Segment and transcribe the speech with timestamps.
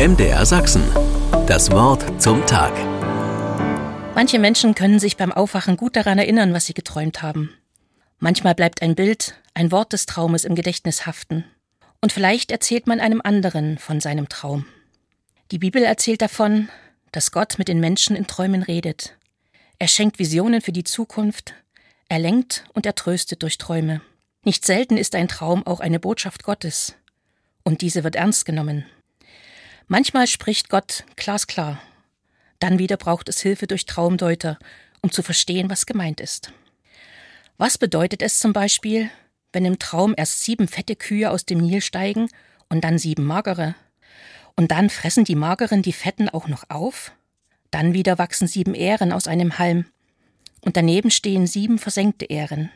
[0.00, 0.82] MDR Sachsen.
[1.46, 2.72] Das Wort zum Tag.
[4.14, 7.52] Manche Menschen können sich beim Aufwachen gut daran erinnern, was sie geträumt haben.
[8.18, 11.44] Manchmal bleibt ein Bild, ein Wort des Traumes im Gedächtnis haften.
[12.00, 14.64] Und vielleicht erzählt man einem anderen von seinem Traum.
[15.50, 16.70] Die Bibel erzählt davon,
[17.12, 19.18] dass Gott mit den Menschen in Träumen redet.
[19.78, 21.52] Er schenkt Visionen für die Zukunft,
[22.08, 24.00] er lenkt und er tröstet durch Träume.
[24.44, 26.94] Nicht selten ist ein Traum auch eine Botschaft Gottes.
[27.64, 28.86] Und diese wird ernst genommen.
[29.92, 31.82] Manchmal spricht Gott glasklar.
[32.60, 34.56] Dann wieder braucht es Hilfe durch Traumdeuter,
[35.02, 36.52] um zu verstehen, was gemeint ist.
[37.58, 39.10] Was bedeutet es zum Beispiel,
[39.52, 42.28] wenn im Traum erst sieben fette Kühe aus dem Nil steigen
[42.68, 43.74] und dann sieben magere?
[44.54, 47.10] Und dann fressen die mageren die fetten auch noch auf?
[47.72, 49.86] Dann wieder wachsen sieben Ähren aus einem Halm.
[50.60, 52.70] Und daneben stehen sieben versenkte Ähren.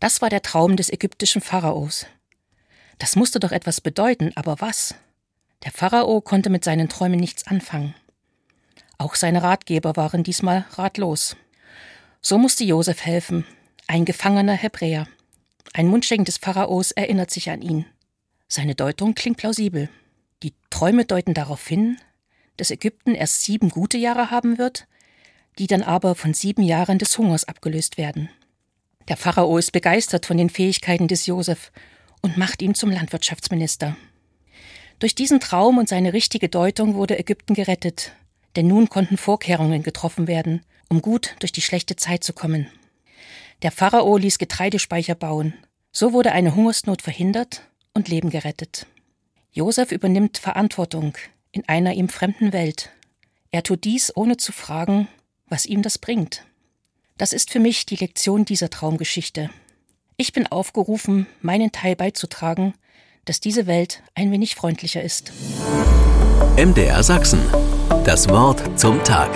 [0.00, 2.06] Das war der Traum des ägyptischen Pharaos.
[2.98, 4.96] Das musste doch etwas bedeuten, aber was?
[5.64, 7.94] Der Pharao konnte mit seinen Träumen nichts anfangen.
[8.98, 11.36] Auch seine Ratgeber waren diesmal ratlos.
[12.20, 13.46] So musste Josef helfen,
[13.86, 15.06] ein gefangener Hebräer.
[15.74, 17.84] Ein Mundschenk des Pharaos erinnert sich an ihn.
[18.48, 19.88] Seine Deutung klingt plausibel.
[20.42, 21.98] Die Träume deuten darauf hin,
[22.56, 24.86] dass Ägypten erst sieben gute Jahre haben wird,
[25.58, 28.30] die dann aber von sieben Jahren des Hungers abgelöst werden.
[29.08, 31.70] Der Pharao ist begeistert von den Fähigkeiten des Josef
[32.22, 33.96] und macht ihn zum Landwirtschaftsminister.
[34.98, 38.12] Durch diesen Traum und seine richtige Deutung wurde Ägypten gerettet,
[38.56, 42.68] denn nun konnten Vorkehrungen getroffen werden, um gut durch die schlechte Zeit zu kommen.
[43.62, 45.54] Der Pharao ließ Getreidespeicher bauen,
[45.92, 47.62] so wurde eine Hungersnot verhindert
[47.94, 48.86] und Leben gerettet.
[49.52, 51.14] Josef übernimmt Verantwortung
[51.52, 52.90] in einer ihm fremden Welt.
[53.50, 55.08] Er tut dies ohne zu fragen,
[55.46, 56.44] was ihm das bringt.
[57.16, 59.50] Das ist für mich die Lektion dieser Traumgeschichte.
[60.18, 62.74] Ich bin aufgerufen, meinen Teil beizutragen,
[63.26, 65.32] dass diese Welt ein wenig freundlicher ist.
[66.56, 67.40] MDR Sachsen.
[68.04, 69.30] Das Wort zum Tag.